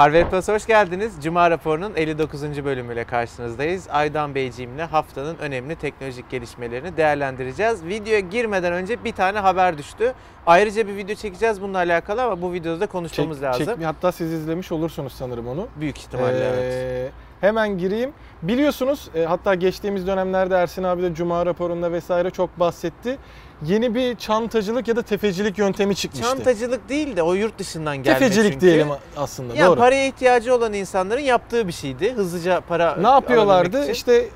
[0.00, 1.12] Harvard Plus'a hoş geldiniz.
[1.22, 2.64] Cuma raporunun 59.
[2.64, 3.86] bölümüyle karşınızdayız.
[3.90, 7.84] Aydan Beyciğimle haftanın önemli teknolojik gelişmelerini değerlendireceğiz.
[7.84, 10.14] Videoya girmeden önce bir tane haber düştü.
[10.46, 13.64] Ayrıca bir video çekeceğiz bununla alakalı ama bu videoda da konuşmamız Çek- lazım.
[13.66, 15.68] çekmi- hatta siz izlemiş olursunuz sanırım onu.
[15.80, 16.74] Büyük ihtimalle evet.
[16.74, 17.10] Ee,
[17.40, 18.12] Hemen gireyim.
[18.42, 23.18] Biliyorsunuz e, hatta geçtiğimiz dönemlerde Ersin abi de Cuma raporunda vesaire çok bahsetti.
[23.66, 26.28] Yeni bir çantacılık ya da tefecilik yöntemi çıkmıştı.
[26.36, 28.66] Çantacılık değil de o yurt dışından gelme Tefecilik çünkü.
[28.66, 29.54] diyelim aslında.
[29.54, 29.78] Ya doğru.
[29.78, 32.12] paraya ihtiyacı olan insanların yaptığı bir şeydi.
[32.12, 33.82] Hızlıca para Ne yapıyorlardı?
[33.82, 33.92] için.
[33.92, 34.28] İşte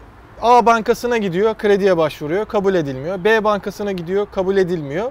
[0.42, 3.24] A bankasına gidiyor, krediye başvuruyor, kabul edilmiyor.
[3.24, 5.10] B bankasına gidiyor, kabul edilmiyor.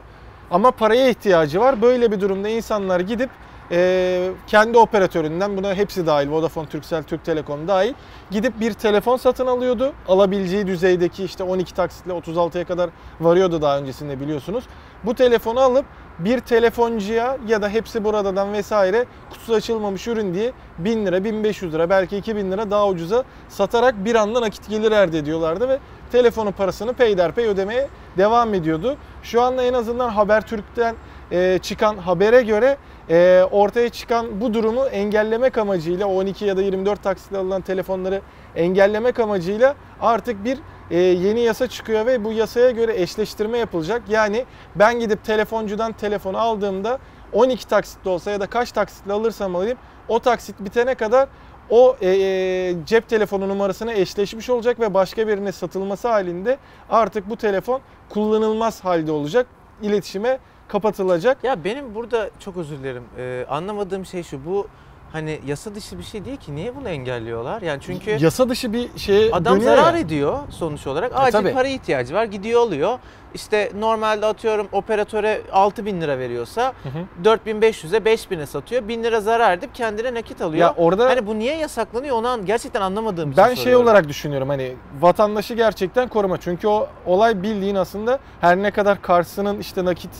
[0.52, 1.82] Ama paraya ihtiyacı var.
[1.82, 3.30] Böyle bir durumda insanlar gidip
[3.72, 7.94] e, kendi operatöründen buna hepsi dahil Vodafone, Turkcell, Türk Telekom dahil
[8.32, 9.94] gidip bir telefon satın alıyordu.
[10.08, 12.90] Alabileceği düzeydeki işte 12 taksitle 36'ya kadar
[13.22, 14.64] varıyordu daha öncesinde biliyorsunuz.
[15.04, 15.86] Bu telefonu alıp
[16.20, 21.90] bir telefoncuya ya da hepsi buradan vesaire kutusu açılmamış ürün diye 1000 lira, 1500 lira
[21.90, 25.80] belki 2000 lira daha ucuza satarak bir anda nakit gelir elde ediyorlardı ve
[26.12, 28.98] telefonun parasını peyderpey ödemeye devam ediyordu.
[29.24, 30.96] Şu anda en azından Habertürk'ten
[31.32, 32.78] e, çıkan habere göre
[33.10, 38.22] e, ortaya çıkan bu durumu engellemek amacıyla 12 ya da 24 taksitle alınan telefonları
[38.56, 40.60] engellemek amacıyla artık bir
[40.92, 44.02] e, yeni yasa çıkıyor ve bu yasaya göre eşleştirme yapılacak.
[44.10, 44.46] Yani
[44.76, 47.00] ben gidip telefoncudan telefonu aldığımda
[47.34, 51.30] 12 taksitle olsa ya da kaç taksitle alırsam alayım o taksit bitene kadar
[51.70, 56.58] o e, e, cep telefonu numarasına eşleşmiş olacak ve başka birine satılması halinde
[56.90, 59.48] artık bu telefon kullanılmaz halde olacak.
[59.82, 60.40] İletişime
[60.74, 61.44] kapatılacak.
[61.44, 63.04] Ya benim burada çok özür dilerim.
[63.18, 64.46] Ee, anlamadığım şey şu.
[64.46, 64.68] Bu
[65.12, 66.56] hani yasa dışı bir şey değil ki.
[66.56, 67.62] Niye bunu engelliyorlar?
[67.62, 70.00] Yani çünkü Yasa dışı bir şeye adam zarar ya.
[70.00, 71.12] ediyor sonuç olarak.
[71.12, 71.54] E, Acil tabii.
[71.54, 72.24] para ihtiyacı var.
[72.24, 73.00] Gidiyor alıyor.
[73.34, 77.28] İşte normalde atıyorum operatöre 6000 bin lira veriyorsa Hı hı.
[77.38, 78.88] 4500'e 5000'e satıyor.
[78.88, 80.62] 1000 lira zarar edip kendine nakit alıyor.
[80.62, 84.50] Ya orada Hani bu niye yasaklanıyor onu an- gerçekten anlamadığım için ben şey olarak düşünüyorum
[84.50, 86.38] hani vatandaşı gerçekten koruma.
[86.40, 90.12] Çünkü o olay bildiğin aslında her ne kadar karşısının işte nakit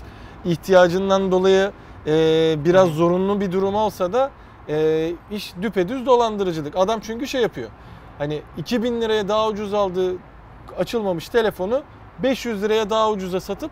[0.46, 1.72] ihtiyacından dolayı
[2.08, 2.12] e,
[2.66, 4.32] biraz zorunlu bir durum olsa da
[4.70, 6.76] e, iş düpedüz dolandırıcılık.
[6.78, 7.70] Adam çünkü şey yapıyor.
[8.18, 10.16] Hani 2000 liraya daha ucuz aldığı
[10.78, 11.84] açılmamış telefonu
[12.24, 13.72] 500 liraya daha ucuza satıp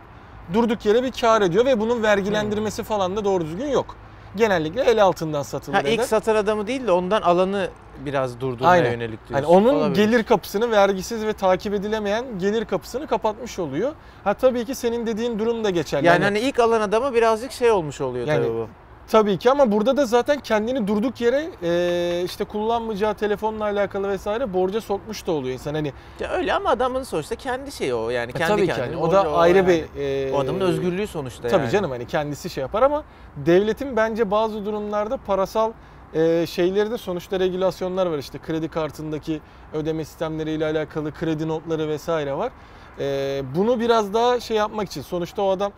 [0.54, 3.96] durduk yere bir kar ediyor ve bunun vergilendirmesi falan da doğru düzgün yok.
[4.36, 5.74] Genellikle el altından satılır.
[5.74, 5.92] Ha, eder.
[5.92, 7.68] ilk satan adamı değil de ondan alanı
[8.04, 8.90] biraz durdurmaya Aynen.
[8.92, 9.54] yönelik Hani diyorsun.
[9.54, 10.04] onun Olabilir.
[10.04, 13.92] gelir kapısını vergisiz ve takip edilemeyen gelir kapısını kapatmış oluyor.
[14.24, 16.06] Ha tabii ki senin dediğin durum da geçerli.
[16.06, 18.68] Yani hani ilk alan adama birazcık şey olmuş oluyor Yani tabii bu.
[19.12, 24.52] Tabii ki ama burada da zaten kendini durduk yere e, işte kullanmayacağı telefonla alakalı vesaire
[24.52, 25.74] borca sokmuş da oluyor insan.
[25.74, 28.86] Hani Ya öyle ama adamın sonuçta kendi şeyi o yani e, kendi tabii ki kendine.
[28.86, 29.68] hani o da ayrı yani.
[29.68, 31.70] bir e, O adamın özgürlüğü sonuçta Tabii yani.
[31.72, 33.04] canım hani kendisi şey yapar ama
[33.36, 35.72] devletin bence bazı durumlarda parasal
[36.14, 39.40] e, şeyleri de sonuçta regülasyonlar var işte kredi kartındaki
[39.72, 42.52] ödeme sistemleriyle alakalı kredi notları vesaire var.
[42.98, 45.72] E, bunu biraz daha şey yapmak için sonuçta o adam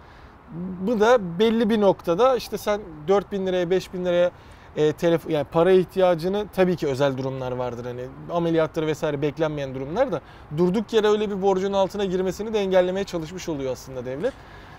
[0.81, 4.31] bu da belli bir noktada işte sen 4000 liraya 5000 liraya
[4.77, 10.13] e, telefon yani para ihtiyacını tabii ki özel durumlar vardır hani ameliyattır vesaire beklenmeyen durumlar
[10.13, 10.21] da
[10.57, 14.33] durduk yere öyle bir borcun altına girmesini de engellemeye çalışmış oluyor aslında devlet.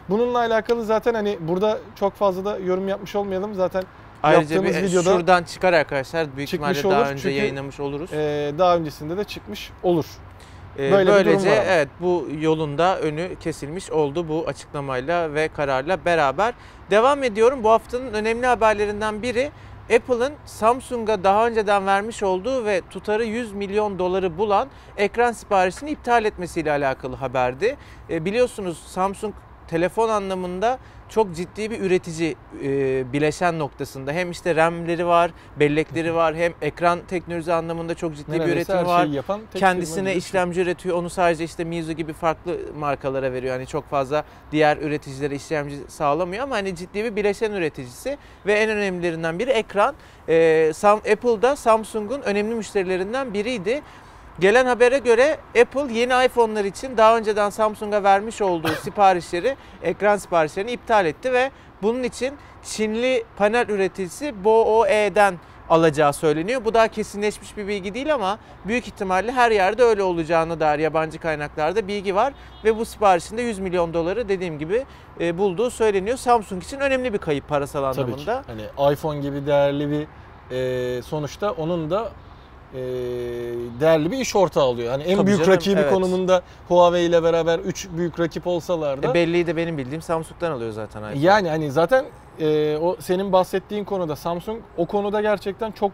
[0.09, 3.84] Bununla alakalı zaten hani burada çok fazla da yorum yapmış olmayalım zaten
[4.24, 8.14] Ayrıca bir yaptığımız videoda şuradan çıkar arkadaşlar büyük ihtimalle daha olur önce çünkü, yayınlamış oluruz.
[8.14, 10.06] e, daha öncesinde de çıkmış olur.
[10.80, 16.53] Ee, böyle böylece evet bu yolunda önü kesilmiş oldu bu açıklamayla ve kararla beraber.
[16.91, 17.63] Devam ediyorum.
[17.63, 19.52] Bu haftanın önemli haberlerinden biri
[19.96, 26.25] Apple'ın Samsung'a daha önceden vermiş olduğu ve tutarı 100 milyon doları bulan ekran siparişini iptal
[26.25, 27.78] etmesiyle alakalı haberdi.
[28.09, 29.34] E, biliyorsunuz Samsung
[29.68, 30.78] telefon anlamında
[31.10, 34.12] çok ciddi bir üretici e, bileşen noktasında.
[34.12, 38.78] Hem işte RAM'leri var, bellekleri var, hem ekran teknolojisi anlamında çok ciddi bir Neredeyse üretimi
[38.78, 40.98] her var yapan kendisine işlemci üretiyor.
[40.98, 43.56] Onu sadece işte Mizu gibi farklı markalara veriyor.
[43.56, 48.70] Hani çok fazla diğer üreticilere işlemci sağlamıyor ama hani ciddi bir bileşen üreticisi ve en
[48.70, 49.96] önemlilerinden biri ekran.
[50.30, 53.81] Ee, Sam, Apple'da Samsung'un önemli müşterilerinden biriydi.
[54.40, 60.72] Gelen habere göre Apple yeni iPhone'lar için daha önceden Samsung'a vermiş olduğu siparişleri, ekran siparişlerini
[60.72, 61.52] iptal etti ve
[61.82, 62.34] bunun için
[62.64, 65.36] Çinli panel üreticisi BOE'den
[65.70, 66.66] alacağı söyleniyor.
[66.66, 71.20] Bu daha kesinleşmiş bir bilgi değil ama büyük ihtimalle her yerde öyle olacağına dair yabancı
[71.20, 72.34] kaynaklarda bilgi var
[72.64, 74.86] ve bu siparişinde 100 milyon doları dediğim gibi
[75.20, 76.18] e, bulduğu söyleniyor.
[76.18, 78.32] Samsung için önemli bir kayıp parasal Tabii ki.
[78.32, 78.44] anlamında.
[78.48, 80.08] Hani iPhone gibi değerli bir
[80.52, 82.12] e, sonuçta onun da
[82.75, 82.80] e,
[83.80, 84.92] değerli bir iş ortağı oluyor.
[84.92, 85.94] Hani en Tabii büyük canım, rakibi evet.
[85.94, 90.51] konumunda Huawei ile beraber 3 büyük rakip olsalar da E, belleği de benim bildiğim Samsung'dan
[90.51, 91.19] alıyor zaten iPhone.
[91.19, 92.06] yani hani zaten
[92.39, 95.92] e, o senin bahsettiğin konuda Samsung o konuda gerçekten çok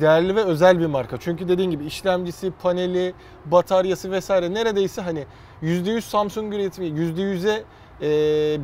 [0.00, 1.16] değerli ve özel bir marka.
[1.20, 3.14] Çünkü dediğin gibi işlemcisi, paneli,
[3.46, 5.24] bataryası vesaire neredeyse hani
[5.62, 7.62] %100 Samsung üretimi, %100'e
[8.02, 8.06] e,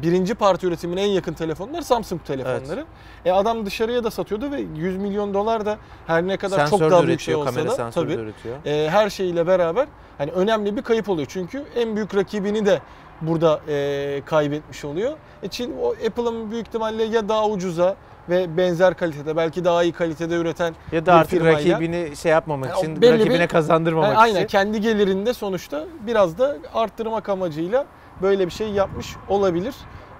[0.03, 2.85] birinci parti üretimine en yakın telefonlar Samsung telefonları.
[3.25, 6.91] E adam dışarıya da satıyordu ve 100 milyon dolar da her ne kadar Sensör çok
[6.91, 8.57] daha büyük şey olsa da tabii üretiyor.
[8.67, 9.87] e, her şeyiyle beraber
[10.19, 11.29] hani önemli bir kayıp oluyor.
[11.31, 12.81] Çünkü en büyük rakibini de
[13.23, 15.13] burada e, kaybetmiş oluyor.
[15.43, 17.97] E Çin o Apple'ın büyük ihtimalle ya daha ucuza
[18.29, 22.33] ve benzer kalitede belki daha iyi kalitede üreten Ya da bir artık firmayla- rakibini şey
[22.33, 24.47] yapmamak Yani için, rakibine bir- kazandırmamak Ha, aynen için.
[24.47, 27.87] kendi gelirinde sonuçta biraz da arttırmak amacıyla
[28.23, 29.75] böyle bir şey yapmış olabilir.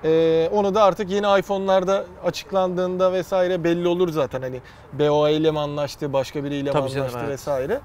[0.05, 4.43] Ee, onu da artık yeni iPhone'larda açıklandığında vesaire belli olur zaten.
[4.43, 4.61] Hani
[4.93, 7.31] BOA ile mi anlaştı, başka biriyle mi Tabii canım, anlaştı evet.
[7.31, 7.81] vesaire.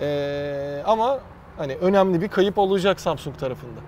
[0.00, 1.18] Ee, ama
[1.56, 3.80] hani önemli bir kayıp olacak Samsung tarafında.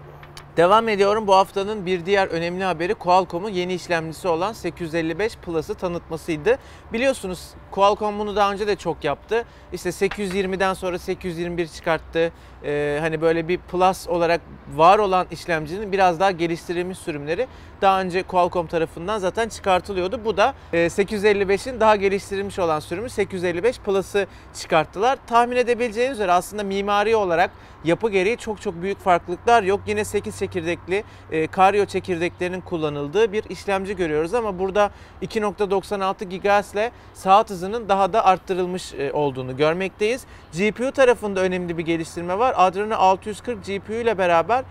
[0.56, 1.26] Devam ediyorum.
[1.26, 6.58] Bu haftanın bir diğer önemli haberi Qualcomm'un yeni işlemcisi olan 855 Plus'ı tanıtmasıydı.
[6.92, 9.44] Biliyorsunuz Qualcomm bunu daha önce de çok yaptı.
[9.72, 12.32] İşte 820'den sonra 821 çıkarttı.
[12.64, 14.40] Ee, hani böyle bir Plus olarak
[14.74, 17.46] var olan işlemcinin biraz daha geliştirilmiş sürümleri
[17.82, 20.24] daha önce Qualcomm tarafından zaten çıkartılıyordu.
[20.24, 25.18] Bu da e, 855'in daha geliştirilmiş olan sürümü 855 Plus'ı çıkarttılar.
[25.26, 27.50] Tahmin edebileceğiniz üzere aslında mimari olarak
[27.84, 29.80] yapı gereği çok çok büyük farklılıklar yok.
[29.86, 34.90] Yine 8 çekirdekli e, Kario çekirdeklerinin kullanıldığı bir işlemci görüyoruz ama burada
[35.22, 40.24] 2.96 GHz ile saat hızının daha da arttırılmış e, olduğunu görmekteyiz.
[40.52, 42.54] GPU tarafında önemli bir geliştirme var.
[42.56, 44.64] Adreno 640 GPU ile beraber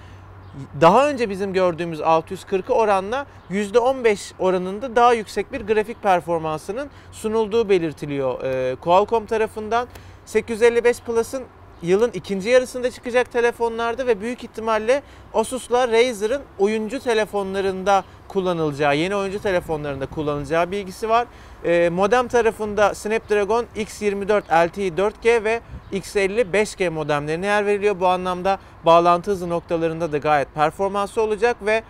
[0.81, 8.44] daha önce bizim gördüğümüz 640'ı oranla %15 oranında daha yüksek bir grafik performansının sunulduğu belirtiliyor
[8.44, 9.88] e, Qualcomm tarafından.
[10.25, 11.44] 855 Plus'ın
[11.81, 15.03] yılın ikinci yarısında çıkacak telefonlarda ve büyük ihtimalle
[15.33, 21.27] Asus'la Razer'ın oyuncu telefonlarında kullanılacağı, yeni oyuncu telefonlarında kullanılacağı bilgisi var.
[21.65, 25.61] E, modem tarafında Snapdragon X24 LTE 4G ve
[25.93, 27.99] X50 5G modemlerine yer veriliyor.
[27.99, 31.83] Bu anlamda bağlantı hızı noktalarında da gayet performanslı olacak ve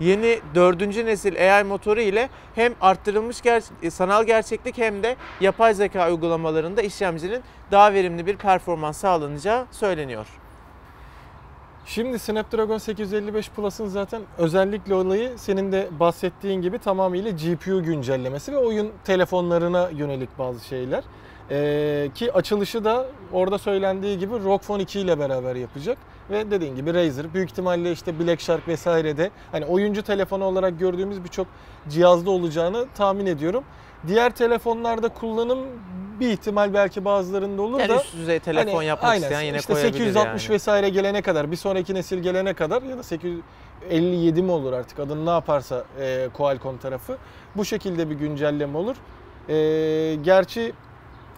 [0.00, 6.10] yeni dördüncü nesil AI motoru ile hem arttırılmış ger- sanal gerçeklik hem de yapay zeka
[6.10, 10.26] uygulamalarında işlemcinin daha verimli bir performans sağlanacağı söyleniyor.
[11.84, 18.56] Şimdi Snapdragon 855 Plus'ın zaten özellikle olayı senin de bahsettiğin gibi tamamıyla GPU güncellemesi ve
[18.56, 21.04] oyun telefonlarına yönelik bazı şeyler.
[21.50, 25.98] Ee, ki açılışı da orada söylendiği gibi ROG Phone 2 ile beraber yapacak.
[26.30, 31.24] Ve dediğin gibi Razer büyük ihtimalle işte Black Shark vesairede hani oyuncu telefonu olarak gördüğümüz
[31.24, 31.46] birçok
[31.88, 33.64] cihazda olacağını tahmin ediyorum.
[34.06, 35.58] Diğer telefonlarda kullanım
[36.20, 39.56] bir ihtimal belki bazılarında olur Yani da üst düzey telefon Hani yapmak aynen, isteyen yine
[39.56, 40.54] işte koyabilir 860 yani.
[40.54, 45.26] vesaire gelene kadar bir sonraki nesil gelene kadar ya da 857 mi olur artık adını
[45.26, 47.16] ne yaparsa e, Qualcomm tarafı
[47.56, 48.96] bu şekilde bir güncelleme olur.
[49.48, 50.72] E, gerçi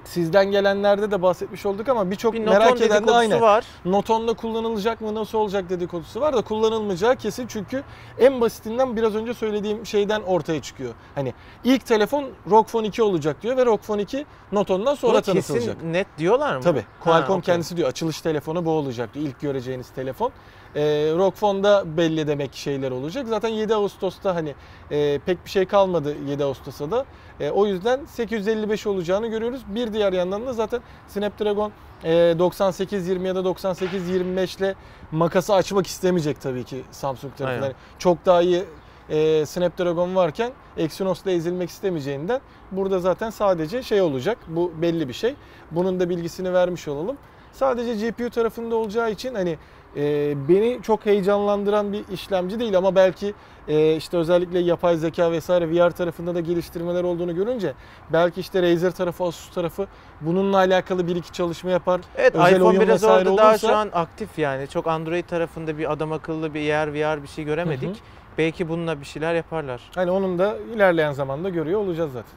[0.05, 3.41] sizden gelenlerde de bahsetmiş olduk ama birçok Bir merak eden de aynı.
[3.41, 3.65] var.
[3.85, 7.83] Noton'da kullanılacak mı nasıl olacak dedikodusu var da kullanılmayacağı kesin çünkü
[8.19, 10.95] en basitinden biraz önce söylediğim şeyden ortaya çıkıyor.
[11.15, 15.23] Hani ilk telefon ROG Phone 2 olacak diyor ve ROG Phone 2 Noton'dan sonra Bunu
[15.23, 15.75] tanıtılacak.
[15.77, 16.63] kesin net diyorlar mı?
[16.63, 16.85] Tabii.
[17.01, 17.43] Qualcomm Ha, okey.
[17.55, 19.27] kendisi diyor açılış telefonu bu olacak diyor.
[19.27, 20.33] İlk göreceğiniz telefon.
[20.77, 20.83] E,
[21.17, 23.27] ROG Phone'da belli demek şeyler olacak.
[23.29, 24.55] Zaten 7 Ağustos'ta hani
[24.91, 27.05] e, pek bir şey kalmadı 7 Ağustos'a da.
[27.41, 29.61] E, o yüzden 855 olacağını görüyoruz.
[29.69, 31.73] Bir diğer yandan da zaten Snapdragon
[32.05, 34.75] e, 9820 ya da 9825 ile
[35.13, 37.65] makası açmak istemeyecek tabii ki Samsung tarafı.
[37.65, 38.65] Yani çok daha iyi
[39.11, 42.41] e, Snapdragon varken Exynos'la ezilmek istemeyeceğinden
[42.73, 44.39] burada zaten sadece şey olacak.
[44.49, 45.35] Bu belli bir şey.
[45.71, 47.17] Bunun da bilgisini vermiş olalım.
[47.53, 49.59] Sadece GPU tarafında olacağı için hani
[49.97, 53.35] e, beni çok heyecanlandıran bir işlemci değil ama belki
[53.69, 57.75] e, işte özellikle yapay zeka vesaire VR tarafında da geliştirmeler olduğunu görünce
[58.13, 59.87] belki işte Razer tarafı, Asus tarafı
[60.21, 62.01] bununla alakalı bir iki çalışma yapar.
[62.17, 64.69] Evet özel iPhone oyun biraz orada daha olursa- şu an aktif yani.
[64.69, 67.89] Çok Android tarafında bir adam akıllı bir yer VR bir şey göremedik.
[67.89, 67.97] Hı hı.
[68.39, 69.81] Belki bununla bir şeyler yaparlar.
[69.95, 72.33] Hani onun da ilerleyen zamanda görüyor olacağız zaten.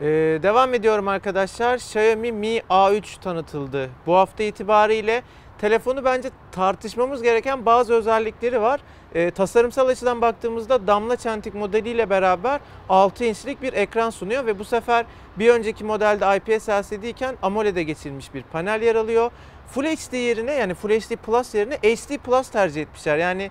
[0.00, 0.06] Ee,
[0.42, 1.74] devam ediyorum arkadaşlar.
[1.74, 3.90] Xiaomi Mi A3 tanıtıldı.
[4.06, 5.22] Bu hafta itibariyle
[5.64, 8.80] telefonu bence tartışmamız gereken bazı özellikleri var.
[9.14, 14.64] Ee, tasarımsal açıdan baktığımızda damla çentik modeliyle beraber 6 inçlik bir ekran sunuyor ve bu
[14.64, 15.06] sefer
[15.38, 19.30] bir önceki modelde IPS LCD iken AMOLED'e geçilmiş bir panel yer alıyor.
[19.70, 23.16] Full HD yerine yani Full HD Plus yerine HD Plus tercih etmişler.
[23.16, 23.50] Yani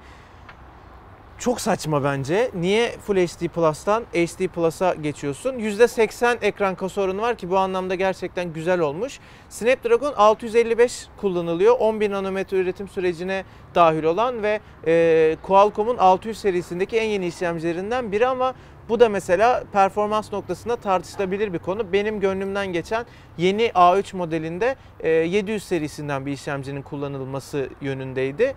[1.44, 2.52] çok saçma bence.
[2.54, 5.54] Niye Full HD Plus'tan HD Plus'a geçiyorsun?
[5.54, 9.20] %80 ekran kasa oranı var ki bu anlamda gerçekten güzel olmuş.
[9.50, 11.80] Snapdragon 655 kullanılıyor.
[11.80, 13.44] 10.000 nanometre üretim sürecine
[13.76, 18.54] dahil olan ve e, Qualcomm'un 600 serisindeki en yeni işlemcilerinden biri ama
[18.90, 21.94] bu da mesela performans noktasında tartışılabilir bir konu.
[21.94, 23.06] Benim gönlümden geçen
[23.38, 28.56] yeni A3 modelinde e, 700 serisinden bir işlemcinin kullanılması yönündeydi.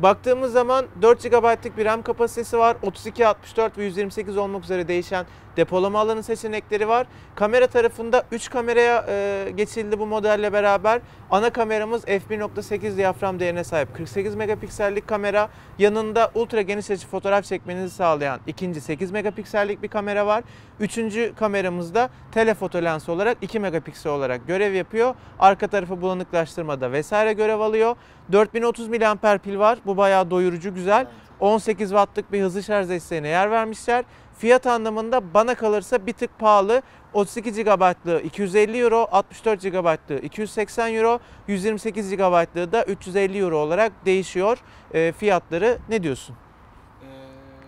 [0.00, 2.76] Baktığımız zaman 4 GB'lık bir RAM kapasitesi var.
[2.82, 7.06] 32, 64 ve 128 olmak üzere değişen depolama alanı seçenekleri var.
[7.34, 11.00] Kamera tarafında 3 kameraya e, geçildi bu modelle beraber.
[11.30, 15.48] Ana kameramız f1.8 diyafram değerine sahip 48 megapiksellik kamera.
[15.78, 20.44] Yanında ultra geniş açı fotoğraf çekmenizi sağlayan ikinci 8 megapiksellik bir kamera var.
[20.80, 25.14] Üçüncü kameramızda telefoto lens olarak 2 megapiksel olarak görev yapıyor.
[25.38, 27.96] Arka tarafı bulanıklaştırmada vesaire görev alıyor.
[28.32, 29.78] 4030 mAh pil var.
[29.86, 31.06] Bu bayağı doyurucu güzel.
[31.40, 34.04] 18 wattlık bir hızlı şarj desteğine yer vermişler.
[34.38, 36.82] Fiyat anlamında bana kalırsa bir tık pahalı.
[37.12, 44.58] 32 GB'lığı 250 Euro, 64 GB'lığı 280 Euro, 128 GB'lığı da 350 Euro olarak değişiyor
[44.94, 45.78] e, fiyatları.
[45.88, 46.36] Ne diyorsun?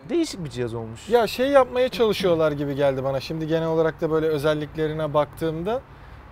[0.09, 1.09] Değişik bir cihaz olmuş.
[1.09, 3.21] Ya şey yapmaya çalışıyorlar gibi geldi bana.
[3.21, 5.81] Şimdi genel olarak da böyle özelliklerine baktığımda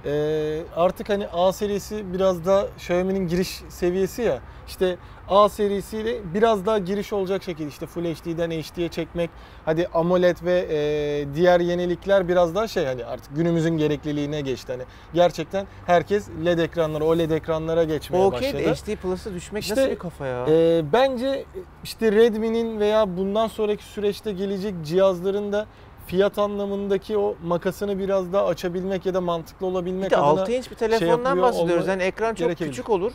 [0.06, 4.40] e, artık hani A serisi biraz da Xiaomi'nin giriş seviyesi ya.
[4.68, 4.96] İşte
[5.28, 9.30] A serisiyle biraz daha giriş olacak şekilde işte Full HD'den HD'ye çekmek.
[9.64, 14.72] Hadi AMOLED ve e, diğer yenilikler biraz daha şey hani artık günümüzün gerekliliğine geçti.
[14.72, 14.82] Hani
[15.14, 18.64] gerçekten herkes LED ekranlara, OLED ekranlara geçmeye O okey başladı.
[18.64, 20.46] de HD Plus'a düşmek İşte, nasıl bir kafa ya?
[20.48, 21.44] Ee, bence
[21.84, 25.66] işte Redmi'nin veya bundan sonraki süreçte gelecek cihazların da
[26.06, 30.52] fiyat anlamındaki o makasını biraz daha açabilmek ya da mantıklı olabilmek bir de adına 6
[30.52, 31.86] inç bir telefondan yapıyor bahsediyoruz.
[31.86, 33.12] Yani ekran çok küçük olur.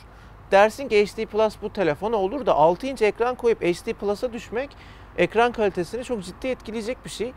[0.51, 4.69] Dersin ki HD Plus bu telefona olur da 6 inç ekran koyup HD Plus'a düşmek
[5.17, 7.33] ekran kalitesini çok ciddi etkileyecek bir şey.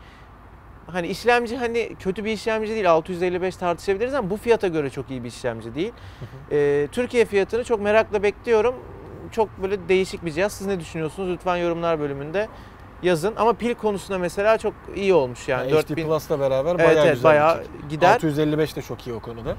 [0.87, 5.23] Hani işlemci hani kötü bir işlemci değil 655 tartışabiliriz ama bu fiyata göre çok iyi
[5.23, 5.93] bir işlemci değil.
[6.51, 8.75] Ee, Türkiye fiyatını çok merakla bekliyorum.
[9.31, 10.53] Çok böyle değişik bir cihaz.
[10.53, 11.29] Siz ne düşünüyorsunuz?
[11.29, 12.47] Lütfen yorumlar bölümünde
[13.05, 13.33] yazın.
[13.37, 15.71] Ama pil konusunda mesela çok iyi olmuş yani.
[15.71, 18.13] yani HD 4000 Plus'la beraber Evet, bayağı evet, güzel bayağı gider.
[18.13, 19.55] 655 de çok iyi o konuda.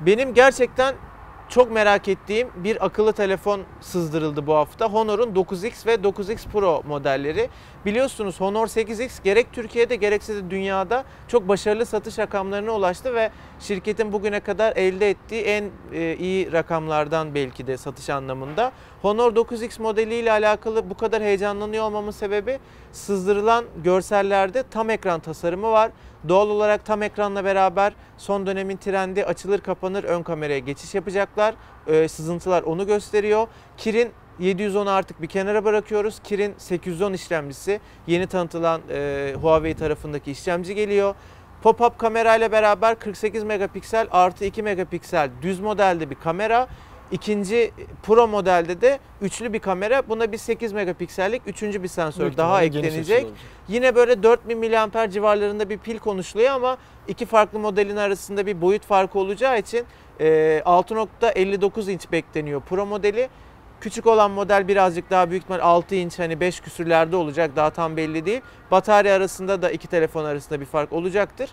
[0.00, 0.94] Benim gerçekten
[1.48, 4.86] çok merak ettiğim bir akıllı telefon sızdırıldı bu hafta.
[4.86, 7.48] Honor'un 9X ve 9X Pro modelleri.
[7.86, 14.12] Biliyorsunuz Honor 8X gerek Türkiye'de gerekse de dünyada çok başarılı satış rakamlarına ulaştı ve şirketin
[14.12, 18.72] bugüne kadar elde ettiği en e, iyi rakamlardan belki de satış anlamında.
[19.04, 22.58] Honor 9X modeliyle alakalı bu kadar heyecanlanıyor olmamın sebebi
[22.92, 25.90] sızdırılan görsellerde tam ekran tasarımı var.
[26.28, 31.54] Doğal olarak tam ekranla beraber son dönemin trendi açılır kapanır ön kameraya geçiş yapacaklar.
[31.86, 33.46] Ee, sızıntılar onu gösteriyor.
[33.76, 36.18] Kirin 710'u artık bir kenara bırakıyoruz.
[36.24, 41.14] Kirin 810 işlemcisi yeni tanıtılan e, Huawei tarafındaki işlemci geliyor.
[41.64, 46.68] Pop-up kamerayla beraber 48 megapiksel artı 2 megapiksel düz modelde bir kamera.
[47.14, 47.70] İkinci
[48.02, 50.08] Pro modelde de üçlü bir kamera.
[50.08, 53.26] Buna bir 8 megapiksellik üçüncü bir sensör Büyük daha eklenecek.
[53.68, 56.76] Yine böyle 4000 mAh civarlarında bir pil konuşuluyor ama
[57.08, 59.84] iki farklı modelin arasında bir boyut farkı olacağı için
[60.20, 60.26] e,
[60.64, 63.28] 6.59 inç bekleniyor Pro modeli.
[63.80, 67.96] Küçük olan model birazcık daha büyük ihtimal 6 inç hani 5 küsürlerde olacak daha tam
[67.96, 68.40] belli değil.
[68.70, 71.50] Batarya arasında da iki telefon arasında bir fark olacaktır.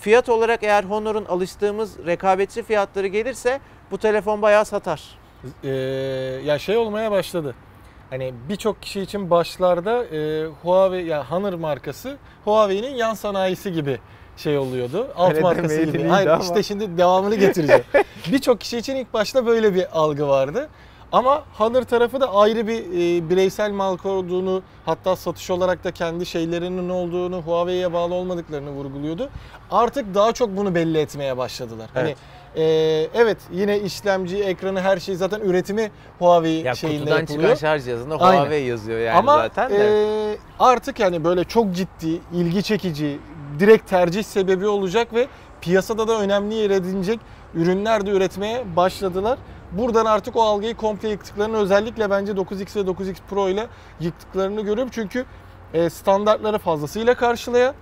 [0.00, 3.60] Fiyat olarak eğer Honor'un alıştığımız rekabetçi fiyatları gelirse
[3.90, 5.18] bu telefon bayağı satar.
[5.64, 5.68] Ee,
[6.44, 7.54] ya şey olmaya başladı.
[8.10, 13.98] Hani birçok kişi için başlarda e, Huawei ya Honor markası Huawei'nin yan sanayisi gibi
[14.36, 15.08] şey oluyordu.
[15.16, 16.08] Alt Öyle markası gibi.
[16.08, 16.44] Hayır ama.
[16.44, 17.84] işte şimdi devamını getireceğim.
[18.32, 20.68] birçok kişi için ilk başta böyle bir algı vardı.
[21.14, 26.26] Ama Honor tarafı da ayrı bir e, bireysel marka olduğunu hatta satış olarak da kendi
[26.26, 29.30] şeylerinin olduğunu Huawei'ye bağlı olmadıklarını vurguluyordu.
[29.70, 31.90] Artık daha çok bunu belli etmeye başladılar.
[31.94, 32.16] Hani Evet.
[33.14, 37.42] e, evet yine işlemci, ekranı her şey zaten üretimi Huawei Ya şeyinde kutudan yapılıyor.
[37.42, 38.40] çıkan şarj cihazında Aynen.
[38.40, 39.76] Huawei yazıyor yani Ama zaten de.
[40.32, 43.18] e, artık yani böyle çok ciddi, ilgi çekici,
[43.58, 45.26] direkt tercih sebebi olacak ve
[45.60, 47.20] piyasada da önemli yer edinecek
[47.54, 49.38] ürünler de üretmeye başladılar.
[49.78, 53.66] Buradan artık o algıyı komple yıktıklarını özellikle bence 9X ve 9X Pro ile
[54.00, 54.90] yıktıklarını görüyorum.
[54.92, 55.24] Çünkü
[55.74, 57.74] e, standartları fazlasıyla karşılayan,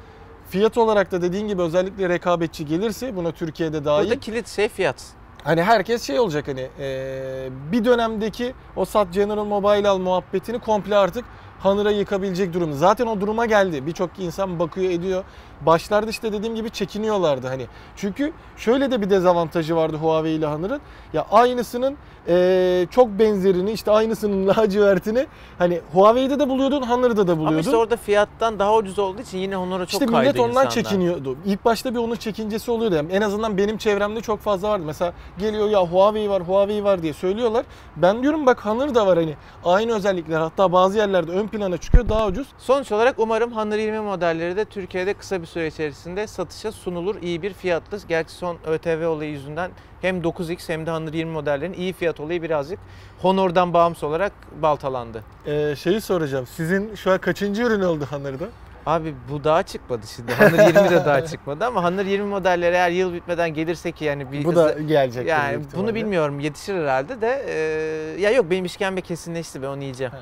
[0.49, 4.05] fiyat olarak da dediğin gibi özellikle rekabetçi gelirse buna Türkiye'de dahil.
[4.05, 5.05] Burada kilit şey fiyat.
[5.45, 10.97] Hani herkes şey olacak hani e, bir dönemdeki o sat General Mobile al muhabbetini komple
[10.97, 11.25] artık
[11.61, 12.73] Honor'a yıkabilecek durum.
[12.73, 13.87] Zaten o duruma geldi.
[13.87, 15.25] Birçok insan bakıyor ediyor.
[15.67, 17.67] Başlarda işte dediğim gibi çekiniyorlardı hani.
[17.97, 20.81] Çünkü şöyle de bir dezavantajı vardı Huawei ile Honor'ın.
[21.13, 21.97] Ya aynısının
[22.29, 25.27] eee, çok benzerini işte aynısının lacivertini
[25.59, 27.47] hani Huawei'de de buluyordun Honor'da da buluyordun.
[27.47, 30.49] Ama işte orada fiyattan daha ucuz olduğu için yine Honor'a çok İşte kaydı millet ondan
[30.51, 30.71] insanlar.
[30.71, 31.37] çekiniyordu.
[31.47, 32.95] İlk başta bir onun çekincesi oluyordu.
[32.95, 34.85] Yani en azından benim çevremde çok fazla vardı.
[34.87, 37.65] Mesela geliyor ya Huawei var, Huawei var diye söylüyorlar.
[37.97, 39.35] Ben diyorum bak Honor da var hani.
[39.65, 42.47] Aynı özellikler hatta bazı yerlerde ön plana çıkıyor daha ucuz.
[42.59, 47.23] Sonuç olarak umarım Honor 20 modelleri de Türkiye'de kısa bir süre içerisinde satışa sunulur.
[47.23, 47.99] iyi bir fiyatlı.
[48.09, 49.71] Gerçi son ÖTV olayı yüzünden
[50.03, 52.79] hem 9X hem de Honor 20 modellerin iyi fiyat olayı birazcık
[53.23, 54.33] Honor'dan bağımsız olarak
[54.63, 55.23] baltalandı.
[55.47, 56.47] Ee, şeyi soracağım.
[56.47, 58.45] Sizin şu an kaçıncı ürün oldu Honor'da?
[58.87, 60.33] Abi bu daha çıkmadı şimdi.
[60.35, 64.33] Honor 20 de daha çıkmadı ama Honor 20 modelleri eğer yıl bitmeden gelirse ki yani
[64.33, 65.27] bir Bu da gelecek.
[65.29, 65.95] yani bunu ihtimalle.
[65.95, 70.13] bilmiyorum yetişir herhalde de e, ya yok benim işkembe kesinleşti ben onu yiyeceğim.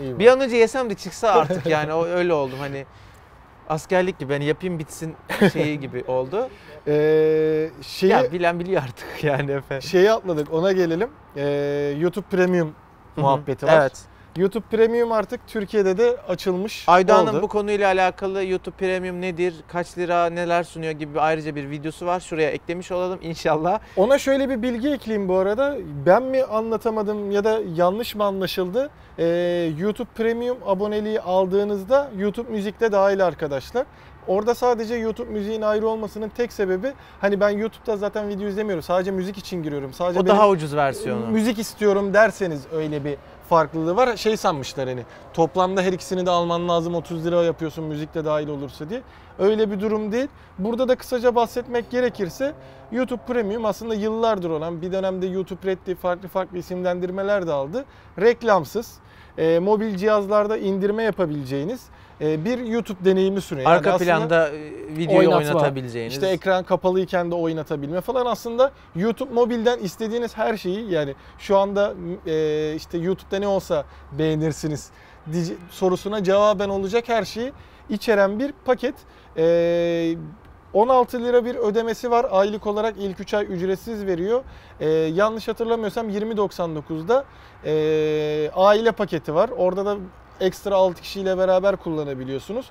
[0.00, 0.18] İyi bak.
[0.18, 2.86] Bir an önce yesem de çıksa artık yani o öyle oldum hani
[3.68, 5.16] askerlik gibi hani yapayım bitsin
[5.52, 6.48] şeyi gibi oldu.
[6.86, 9.88] Ee, şeyi, Ya bilen biliyor artık yani efendim.
[9.88, 11.10] şeyi atladık ona gelelim.
[11.36, 12.74] Ee, YouTube Premium
[13.16, 13.80] muhabbeti var.
[13.80, 13.98] Evet.
[14.38, 17.42] YouTube Premium artık Türkiye'de de açılmış Aydoğan'ın oldu.
[17.42, 22.20] bu konuyla alakalı YouTube Premium nedir, kaç lira, neler sunuyor gibi ayrıca bir videosu var.
[22.20, 23.80] Şuraya eklemiş olalım inşallah.
[23.96, 25.76] Ona şöyle bir bilgi ekleyeyim bu arada.
[26.06, 28.90] Ben mi anlatamadım ya da yanlış mı anlaşıldı?
[29.18, 29.24] Ee,
[29.78, 33.86] YouTube Premium aboneliği aldığınızda YouTube Müzik'te dahil arkadaşlar.
[34.28, 38.82] Orada sadece YouTube müziğin ayrı olmasının tek sebebi hani ben YouTube'da zaten video izlemiyorum.
[38.82, 39.92] Sadece müzik için giriyorum.
[39.92, 41.26] Sadece O daha ucuz versiyonu.
[41.26, 43.16] müzik istiyorum derseniz öyle bir
[43.48, 44.16] farklılığı var.
[44.16, 45.02] Şey sanmışlar hani
[45.34, 49.02] toplamda her ikisini de alman lazım 30 lira yapıyorsun müzik de dahil olursa diye.
[49.38, 50.28] Öyle bir durum değil.
[50.58, 52.52] Burada da kısaca bahsetmek gerekirse
[52.92, 57.84] YouTube Premium aslında yıllardır olan bir dönemde YouTube Red diye farklı farklı isimlendirmeler de aldı.
[58.20, 58.94] Reklamsız,
[59.38, 61.88] e, mobil cihazlarda indirme yapabileceğiniz e,
[62.20, 63.70] bir YouTube deneyimi sunuyor.
[63.70, 64.52] Arka planda e,
[64.96, 66.12] videoyu Oynatma, oynatabileceğiniz.
[66.12, 71.94] İşte ekran kapalıyken de oynatabilme falan aslında YouTube mobilden istediğiniz her şeyi yani şu anda
[72.26, 73.84] e, işte YouTube'da ne olsa
[74.18, 74.90] beğenirsiniz
[75.70, 77.52] sorusuna cevaben olacak her şeyi
[77.90, 78.94] içeren bir paket.
[79.36, 80.16] E,
[80.72, 82.26] 16 lira bir ödemesi var.
[82.30, 84.42] Aylık olarak ilk 3 ay ücretsiz veriyor.
[84.80, 87.24] E, yanlış hatırlamıyorsam 20.99'da
[87.64, 89.50] e, aile paketi var.
[89.56, 89.96] Orada da
[90.40, 92.66] ekstra 6 kişiyle beraber kullanabiliyorsunuz.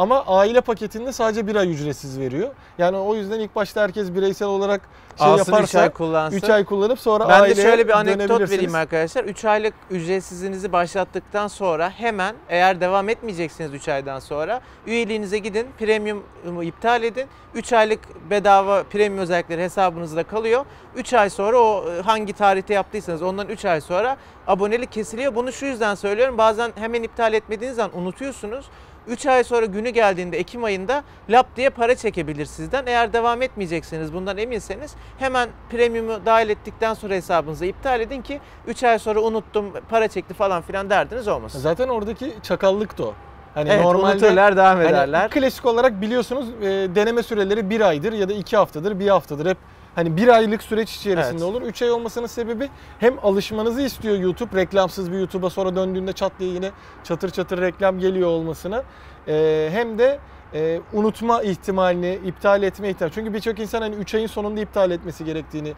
[0.00, 2.48] Ama aile paketinde sadece bir ay ücretsiz veriyor.
[2.78, 4.80] Yani o yüzden ilk başta herkes bireysel olarak
[5.18, 6.36] şey Alsın 3 yaparsa ay kullansın.
[6.36, 9.24] 3 ay kullanıp sonra Ben de aileye şöyle bir anekdot vereyim arkadaşlar.
[9.24, 15.66] 3 aylık ücretsizliğinizi başlattıktan sonra hemen eğer devam etmeyeceksiniz 3 aydan sonra üyeliğinize gidin.
[15.78, 17.26] Premium'u iptal edin.
[17.54, 20.64] 3 aylık bedava premium özellikleri hesabınızda kalıyor.
[20.96, 25.34] 3 ay sonra o e, hangi tarihte yaptıysanız ondan 3 ay sonra abonelik kesiliyor.
[25.34, 26.38] Bunu şu yüzden söylüyorum.
[26.38, 28.66] Bazen hemen iptal etmediğiniz zaman unutuyorsunuz.
[29.06, 32.86] 3 ay sonra günü geldiğinde Ekim ayında lap diye para çekebilir sizden.
[32.86, 38.84] Eğer devam etmeyecekseniz bundan eminseniz hemen premiumu dahil ettikten sonra hesabınıza iptal edin ki 3
[38.84, 41.58] ay sonra unuttum para çekti falan filan derdiniz olmasın.
[41.58, 43.14] Zaten oradaki çakallık da o.
[43.54, 45.30] Hani Evet normalde unuturlar devam hani ederler.
[45.30, 49.56] klasik olarak biliyorsunuz e, deneme süreleri bir aydır ya da iki haftadır, bir haftadır hep
[49.94, 51.42] hani bir aylık süreç içerisinde Evet.
[51.42, 51.62] olur.
[51.62, 56.50] Üç ay olmasının sebebi hem alışmanızı istiyor YouTube reklamsız bir YouTube'a sonra döndüğünde çat diye
[56.52, 56.70] yine
[57.04, 58.82] çatır çatır reklam geliyor olmasına
[59.28, 60.18] E, hem de
[60.54, 63.12] e, unutma ihtimalini, iptal etme ihtimali.
[63.14, 65.72] Çünkü birçok insan hani 3 ayın sonunda iptal etmesi gerektiğini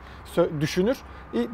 [0.60, 0.96] düşünür.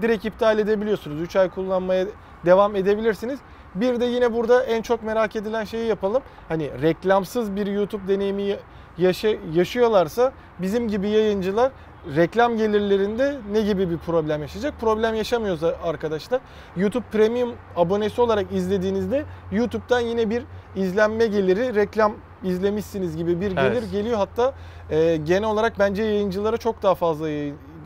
[0.02, 1.20] Direkt iptal edebiliyorsunuz.
[1.22, 2.06] 3 ay kullanmaya
[2.46, 3.38] devam edebilirsiniz.
[3.74, 6.22] Bir de yine burada en çok merak edilen şeyi yapalım.
[6.48, 8.58] Hani reklamsız bir YouTube deneyimi ya-
[8.98, 11.72] yaşa- yaşıyorlarsa bizim gibi yayıncılar
[12.16, 14.74] reklam gelirlerinde ne gibi bir problem yaşayacak?
[14.80, 16.40] Problem yaşamıyoruz arkadaşlar.
[16.76, 20.42] YouTube Premium abonesi olarak izlediğinizde YouTube'dan yine bir
[20.76, 23.92] izlenme geliri, reklam izlemişsiniz gibi bir gelir Evet.
[23.92, 24.16] geliyor.
[24.16, 24.54] Hatta
[24.90, 27.28] e, genel olarak bence yayıncılara çok daha fazla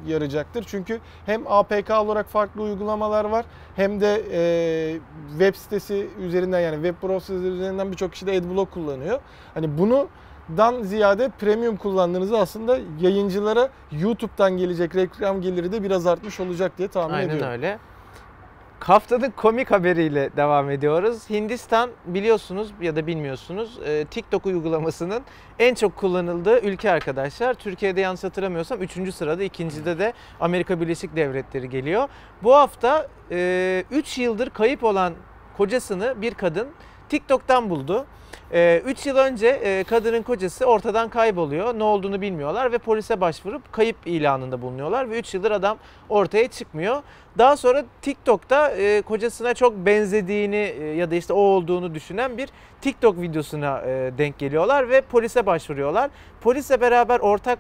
[0.07, 0.65] yarayacaktır.
[0.67, 3.45] Çünkü hem APK olarak farklı uygulamalar var
[3.77, 9.21] hem de e, web sitesi üzerinden yani web browser üzerinden birçok kişi de AdBlock kullanıyor.
[9.55, 10.09] Hani bunu
[10.57, 16.89] dan ziyade premium kullandığınızda aslında yayıncılara YouTube'dan gelecek reklam geliri de biraz artmış olacak diye
[16.89, 17.53] tahmin Aynen ediyorum.
[17.53, 17.79] öyle.
[18.81, 21.31] Haftanın komik haberiyle devam ediyoruz.
[21.31, 25.23] Hindistan biliyorsunuz ya da bilmiyorsunuz e, TikTok uygulamasının
[25.59, 27.55] en çok kullanıldığı ülke arkadaşlar.
[27.55, 29.15] Türkiye'de yanlış hatırlamıyorsam 3.
[29.15, 32.09] sırada, ikincide de Amerika Birleşik Devletleri geliyor.
[32.43, 33.09] Bu hafta
[33.91, 35.15] 3 yıldır kayıp olan
[35.57, 36.69] kocasını bir kadın
[37.09, 38.07] TikTok'tan buldu.
[38.53, 41.79] 3 yıl önce e, kadının kocası ortadan kayboluyor.
[41.79, 47.03] Ne olduğunu bilmiyorlar ve polise başvurup kayıp ilanında bulunuyorlar ve 3 yıldır adam ortaya çıkmıyor.
[47.39, 52.49] Daha sonra TikTok'ta e, kocasına çok benzediğini e, ya da işte o olduğunu düşünen bir
[52.81, 53.83] TikTok videosuna
[54.19, 56.11] denk geliyorlar ve polise başvuruyorlar.
[56.41, 57.59] Polisle beraber ortak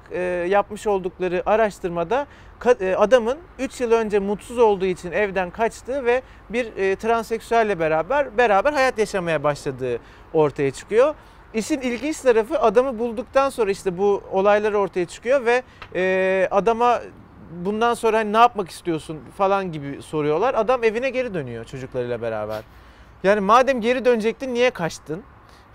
[0.49, 2.27] yapmış oldukları araştırmada
[2.97, 8.99] adamın 3 yıl önce mutsuz olduğu için evden kaçtığı ve bir transseksüelle beraber beraber hayat
[8.99, 9.99] yaşamaya başladığı
[10.35, 11.15] ortaya çıkıyor.
[11.55, 15.63] İşin ilginç tarafı adamı bulduktan sonra işte bu olaylar ortaya çıkıyor ve
[15.95, 17.01] e, adama
[17.65, 20.55] bundan sonra hani ne yapmak istiyorsun falan gibi soruyorlar.
[20.55, 22.63] Adam evine geri dönüyor çocuklarıyla beraber.
[23.23, 25.23] Yani madem geri dönecektin niye kaçtın?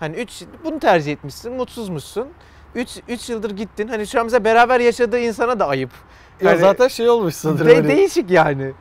[0.00, 2.28] Hani 3 bunu tercih etmişsin, mutsuzmuşsun.
[2.74, 3.88] 3 3 yıldır gittin.
[3.88, 5.90] Hani şu an bize beraber yaşadığı insana da ayıp.
[6.40, 7.66] Ya Yani zaten şey olmuş sanırım.
[7.66, 8.72] de- hani, değişik yani.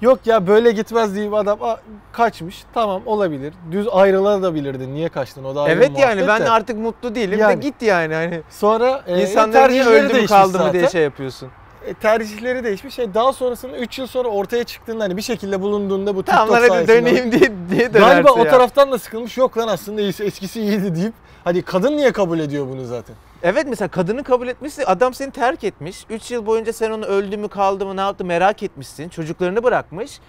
[0.00, 1.76] Yok ya böyle gitmez deyip adam "Aa,
[2.12, 2.64] kaçmış.
[2.74, 3.54] Tamam olabilir.
[3.72, 4.94] Düz ayrılabilirdin.
[4.94, 5.44] Niye kaçtın?
[5.44, 6.50] O da ayrı Evet yani ben de.
[6.50, 7.62] artık mutlu değilim Yani.
[7.62, 8.40] de git yani hani.
[8.50, 11.48] Sonra e, İnsanlar niye öldü mü kaldı mı diye şey yapıyorsun.
[11.86, 12.94] E, tercihleri değişmiş.
[12.94, 16.62] Şey, daha sonrasında 3 yıl sonra ortaya çıktığında hani bir şekilde bulunduğunda bu TikTok Tamam
[16.70, 18.50] hadi döneyim diye, diye dönerse Galiba o ya.
[18.50, 19.36] taraftan da sıkılmış.
[19.38, 21.12] Yok lan aslında iyisi- eskisi iyiydi deyip
[21.44, 23.16] hani kadın niye kabul ediyor bunu zaten?
[23.42, 24.84] Evet mesela kadını kabul etmişsin.
[24.86, 26.04] Adam seni terk etmiş.
[26.10, 29.08] 3 yıl boyunca sen onu öldü mü kaldı mı ne yaptı merak etmişsin.
[29.08, 30.20] Çocuklarını bırakmış.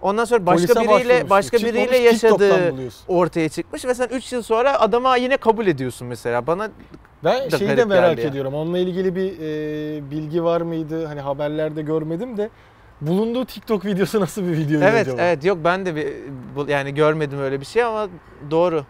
[0.00, 3.04] Ondan sonra başka Polise biriyle başka Çıkmamış, biriyle TikTok'tan yaşadığı buluyorsun.
[3.08, 6.46] ortaya çıkmış ve sen 3 yıl sonra adama yine kabul ediyorsun mesela.
[6.46, 6.68] Bana
[7.24, 8.30] Ben da şeyi de garip merak geldi ya.
[8.30, 8.54] ediyorum.
[8.54, 11.06] Onunla ilgili bir e, bilgi var mıydı?
[11.06, 12.50] Hani haberlerde görmedim de
[13.00, 15.22] bulunduğu TikTok videosu nasıl bir video Evet acaba?
[15.22, 16.06] evet yok ben de bir
[16.56, 18.08] bu- yani görmedim öyle bir şey ama
[18.50, 18.84] doğru.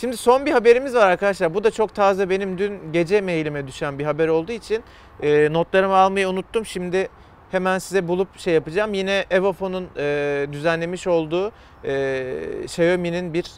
[0.00, 1.54] Şimdi son bir haberimiz var arkadaşlar.
[1.54, 4.84] Bu da çok taze benim dün gece mailime düşen bir haber olduğu için
[5.22, 6.66] e, notlarımı almayı unuttum.
[6.66, 7.08] Şimdi
[7.50, 8.94] hemen size bulup şey yapacağım.
[8.94, 11.52] Yine Evofon'un e, düzenlemiş olduğu
[11.84, 13.52] e, Xiaomi'nin bir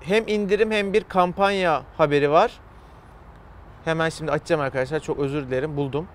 [0.00, 2.52] hem indirim hem bir kampanya haberi var.
[3.84, 5.00] Hemen şimdi açacağım arkadaşlar.
[5.00, 5.76] Çok özür dilerim.
[5.76, 6.08] Buldum.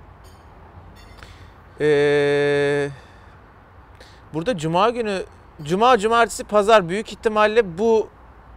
[1.79, 2.89] Eee
[4.33, 5.23] Burada cuma günü,
[5.63, 8.09] cuma, cumartesi, pazar büyük ihtimalle bu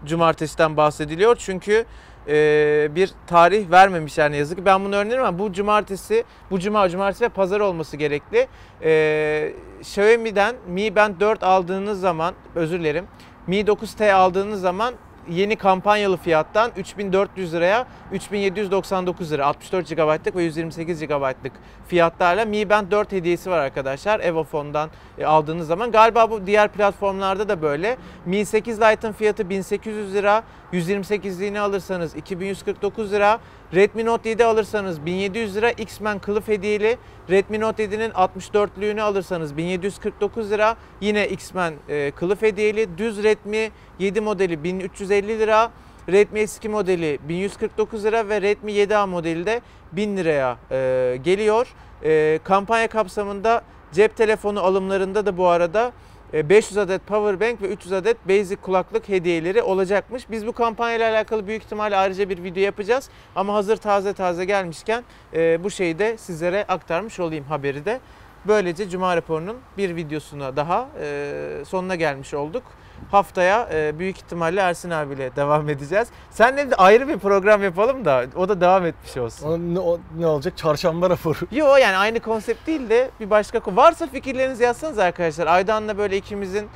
[0.05, 1.37] cumartesiden bahsediliyor.
[1.37, 1.85] Çünkü
[2.29, 4.65] e, bir tarih vermemişler ne yazık ki.
[4.65, 8.49] Ben bunu öğrenirim ama bu cumartesi, bu cuma, cumartesi ve pazar olması gerekli.
[8.83, 13.07] E, Xiaomi'den Mi Band 4 aldığınız zaman, özür dilerim,
[13.47, 14.95] Mi 9T aldığınız zaman
[15.31, 21.53] yeni kampanyalı fiyattan 3400 liraya 3799 lira 64 GB'lık ve 128 GB'lık
[21.89, 24.21] fiyatlarla Mi Band 4 hediyesi var arkadaşlar.
[24.21, 25.93] Evofon'dan e, aldığınız zaman.
[25.93, 27.97] Galiba bu diğer platformlarda da böyle.
[28.27, 30.43] Mi 8 Lite'ın fiyatı 1800 lira.
[30.73, 33.41] 128'liğini alırsanız 2149 lira.
[33.75, 35.71] Redmi Note 7 alırsanız 1700 lira.
[35.71, 36.99] X-Men kılıf hediyeli.
[37.31, 40.77] Redmi Note 7'nin 64'lüğünü alırsanız 1749 lira.
[41.01, 42.99] Yine X-Men e, kılıf hediyeli.
[42.99, 45.71] Düz Redmi 7 modeli 1350 lira.
[46.09, 49.61] Redmi S2 modeli 1149 lira ve Redmi 7A modeli de
[49.93, 51.75] 1000 liraya e, geliyor.
[52.05, 55.93] E, kampanya kapsamında cep telefonu alımlarında da bu arada
[56.35, 60.31] e, 500 adet power bank ve 300 adet basic kulaklık hediyeleri olacakmış.
[60.31, 63.11] Biz bu kampanyayla alakalı büyük ihtimalle ayrıca bir video yapacağız.
[63.37, 68.01] Ama hazır taze taze gelmişken e, bu şeyi de sizlere aktarmış olayım haberi de.
[68.45, 72.63] Böylece Cuma raporunun bir videosuna daha e, sonuna gelmiş olduk.
[73.11, 76.09] Haftaya e, büyük ihtimalle Ersin abiyle devam edeceğiz.
[76.31, 79.47] Seninle de ayrı bir program yapalım da o da devam etmiş olsun.
[79.49, 80.57] O, ne, o- ne olacak?
[80.57, 81.37] Çarşamba raporu.
[81.53, 83.77] Yo yani aynı konsept değil de bir başka konu.
[83.77, 85.47] Varsa fikirlerinizi yazsanız arkadaşlar.
[85.47, 86.69] Aydan'la böyle ikimizin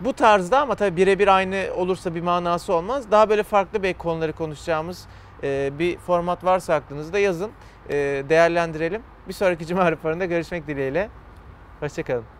[0.00, 3.10] bu tarzda ama tabii birebir aynı olursa bir manası olmaz.
[3.10, 5.06] Daha böyle farklı bir konuları konuşacağımız
[5.42, 7.50] e, bir format varsa aklınızda yazın.
[7.88, 7.94] E,
[8.28, 9.02] değerlendirelim.
[9.28, 11.08] Bir sonraki Cuma raporunda görüşmek dileğiyle.
[11.80, 12.39] Hoşçakalın.